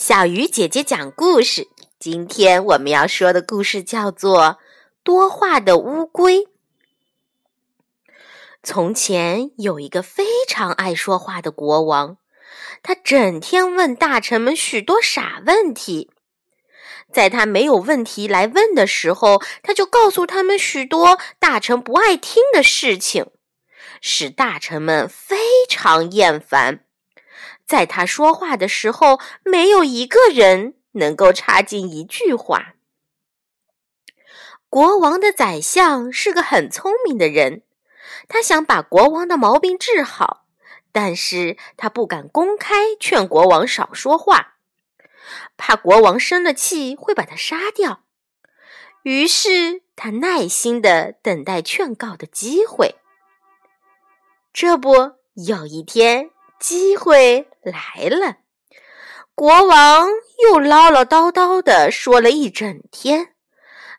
[0.00, 1.68] 小鱼姐姐讲故事。
[1.98, 4.42] 今天我们要说的故事叫做
[5.04, 6.38] 《多话的乌龟》。
[8.62, 12.16] 从前有一个非常爱说话的国王，
[12.82, 16.10] 他整天问大臣们许多傻问题。
[17.12, 23.26] 在他没有问题来问的时候，他就告诉他们许多大臣不爱听的事情，
[24.00, 25.36] 使大臣们非
[25.68, 26.86] 常厌烦。
[27.70, 32.74] 在他说话的时候，没有一个人能够插进一句话。
[34.68, 37.62] 国王的宰相是个很聪明的人，
[38.26, 40.46] 他想把国王的毛病治好，
[40.90, 44.54] 但是他不敢公开劝国王少说话，
[45.56, 48.02] 怕国王生了气会把他杀掉。
[49.04, 52.96] 于是他耐心的等待劝告的机会。
[54.52, 56.30] 这不，有一天。
[56.60, 58.38] 机会来了，
[59.34, 60.08] 国王
[60.44, 63.34] 又唠唠叨叨的说了一整天，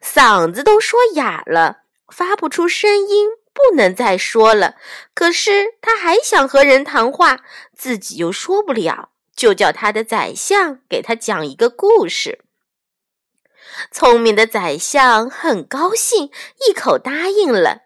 [0.01, 4.75] 嗓子都说哑了，发不出声音，不能再说了。
[5.13, 7.41] 可是他还想和人谈话，
[7.75, 12.43] 自己又说不了，就叫他的宰相给他讲一个故事。
[13.91, 16.31] 聪明的宰相很高兴，
[16.67, 17.83] 一口答应了。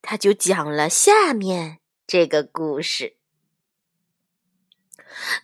[0.00, 3.16] 他就讲了下面这个故事。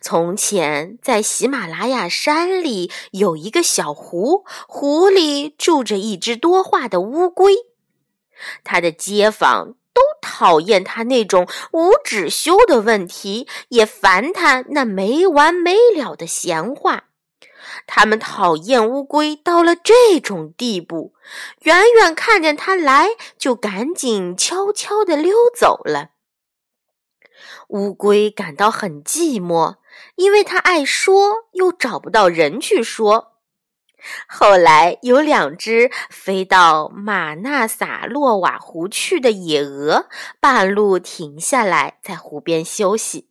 [0.01, 7.53] 从前，在喜马拉雅山里有一个小湖，湖里住着一只多话的乌龟。
[8.63, 17.05] 他的街坊都讨厌他那种无止休的问题，也烦他那没完没了的闲话。
[17.85, 21.13] 他们讨厌乌龟到了这种地步，
[21.63, 26.11] 远远看见他来，就赶紧悄悄地溜走了。
[27.69, 29.75] 乌龟感到很寂寞，
[30.15, 33.33] 因为它爱说，又找不到人去说。
[34.27, 40.07] 后来有两只飞到马纳萨洛瓦湖去的野鹅，
[40.39, 43.27] 半路停下来，在湖边休息。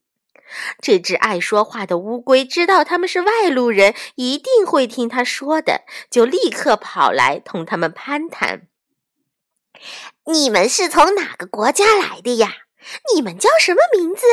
[0.80, 8.68] 这只爱说话的乌龟知道他们是外路人，一定会听他说的，就立刻跑来同他们攀谈
[10.30, 12.52] ：“你们是从哪个国家来的呀？”
[13.14, 14.24] 你们叫什么名字？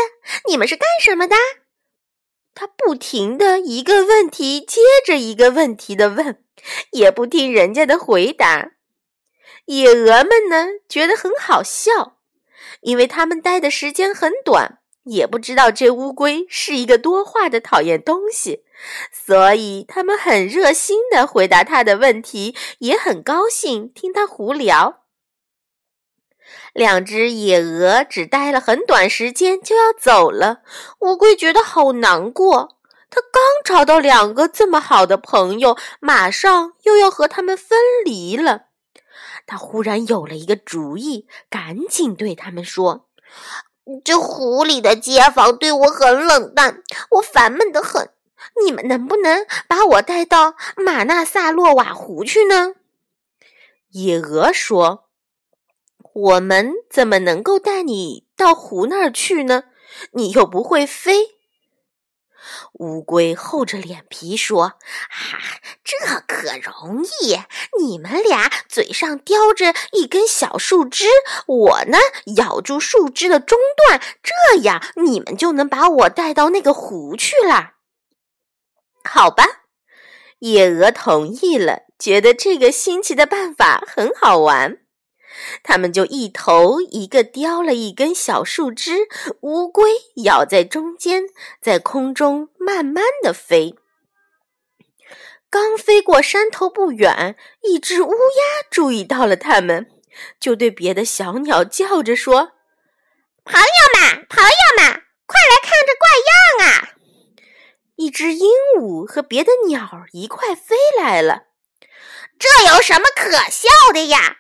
[0.48, 1.36] 你们是干什么的？
[2.54, 6.42] 他不停的一个问题接着一个问题的问，
[6.92, 8.72] 也不听人家的回答。
[9.66, 12.18] 野鹅们呢，觉得很好笑，
[12.82, 18.64] 因为他们待的时间很短，也不知道这乌龟是一个多话的讨厌东西，
[19.12, 25.05] 所以他们很热心的回答他的问题，也很高兴听他胡聊。
[26.74, 30.60] 两只野鹅只待了很短时间就要走了，
[31.00, 32.78] 乌龟觉得好难过。
[33.10, 38.64] 它刚找到两个这么好的朋友，马上又要和他们分离了。
[39.48, 43.08] 它忽然有了一个主意，赶紧对他们说
[44.04, 48.10] ：“这湖里的街坊对我很冷淡，我烦闷得很。
[48.64, 52.74] 你们能不能把我带到马纳萨洛瓦湖去呢？”
[53.92, 55.05] 野鹅说。
[56.16, 59.66] 我们怎么能够带你到湖那儿去呢？
[60.12, 61.36] 你又不会飞。
[62.74, 64.74] 乌龟厚着脸皮说
[65.12, 65.38] ：“哈，
[65.84, 67.40] 这可容易！
[67.78, 71.06] 你们俩嘴上叼着一根小树枝，
[71.48, 71.98] 我呢
[72.38, 77.74] 咬住树枝的中段，这样你们就能把我带到那个湖去了。”
[79.04, 79.44] 好吧，
[80.40, 84.85] 野鹅同意了，觉得这个新奇的办法很好玩。
[85.64, 89.08] 他们就一头一个叼了一根小树枝，
[89.42, 89.92] 乌龟
[90.24, 91.24] 咬在中间，
[91.62, 93.76] 在空中慢慢的飞。
[95.50, 99.88] 刚飞过山头不远，一只乌鸦注意到了他们，
[100.40, 102.52] 就对别的小鸟叫着说
[103.46, 106.90] ：“朋友们，朋友们，快来看这怪样啊！”
[107.96, 111.44] 一只鹦鹉和别的鸟一块飞来了。
[112.38, 114.40] 这有什么可笑的呀？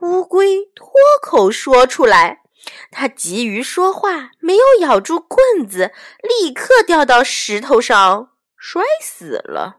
[0.00, 0.90] 乌龟脱
[1.22, 2.42] 口说出来，
[2.90, 9.78] 它急于说话，没有咬住棍子，立刻掉到石头上，摔死了。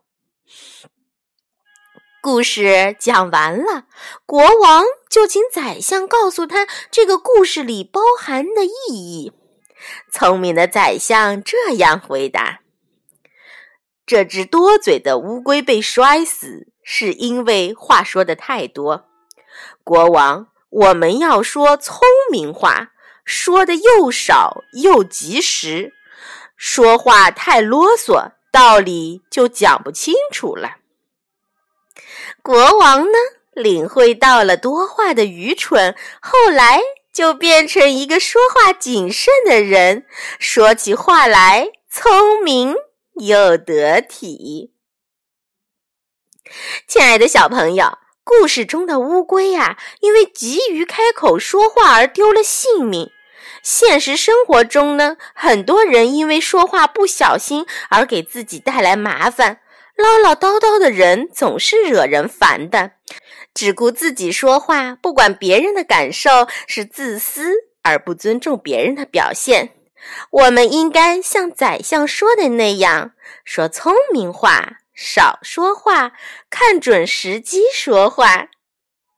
[2.22, 3.86] 故事讲完了，
[4.26, 9.32] 国王就请宰相告诉他这个故事里包含的意义。
[10.12, 12.62] 聪明的宰相这样回答
[14.06, 19.06] ：“这只多嘴的乌龟被摔死，是因为话说的太多。”
[19.84, 22.02] 国王，我们要说聪
[22.32, 22.92] 明话，
[23.24, 25.94] 说的又少又及时。
[26.56, 30.78] 说话太啰嗦，道理就讲不清楚了。
[32.42, 33.18] 国王呢，
[33.54, 36.82] 领会到了多话的愚蠢，后来
[37.14, 40.06] 就变成一个说话谨慎的人，
[40.40, 42.76] 说起话来聪明
[43.16, 44.74] 又得体。
[46.88, 53.10] 亲爱的小朋友，故事中的乌龟呀，因为急于开口说话而丢了性命。
[53.64, 59.62] 现实生活中呢，很多人因为说话不小心而给自己带来麻烦。
[59.96, 62.92] 唠唠叨叨的人总是惹人烦的，
[63.54, 69.72] 只顾自己说话，不管别人的感受，是自私而不尊重别人的表现。
[70.30, 73.14] 我们应该像宰相说的那样，
[73.46, 76.14] 说聪明话，少说话，
[76.50, 78.48] 看准时机说话，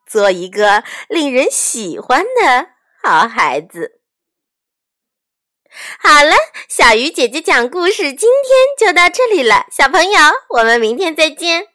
[0.06, 2.68] 做一个令人喜欢的
[3.02, 4.02] 好孩子。
[6.00, 6.34] 好了，
[6.68, 9.68] 小鱼姐姐讲故事，今天就到这里了。
[9.72, 11.68] 小朋友，我们明天再见。